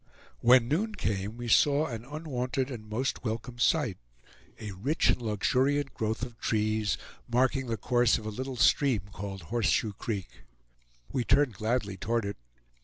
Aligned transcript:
When 0.39 0.67
noon 0.67 0.95
came 0.95 1.37
we 1.37 1.47
saw 1.47 1.85
an 1.85 2.05
unwonted 2.05 2.71
and 2.71 2.89
most 2.89 3.23
welcome 3.23 3.59
sight; 3.59 3.99
a 4.59 4.71
rich 4.71 5.11
and 5.11 5.21
luxuriant 5.21 5.93
growth 5.93 6.23
of 6.23 6.39
trees, 6.39 6.97
marking 7.29 7.67
the 7.67 7.77
course 7.77 8.17
of 8.17 8.25
a 8.25 8.29
little 8.31 8.55
stream 8.55 9.01
called 9.13 9.43
Horseshoe 9.43 9.93
Creek. 9.93 10.41
We 11.11 11.23
turned 11.23 11.53
gladly 11.53 11.97
toward 11.97 12.25
it. 12.25 12.37